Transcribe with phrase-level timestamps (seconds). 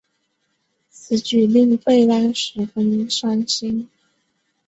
[0.89, 3.87] 此举令贝拉十分伤心。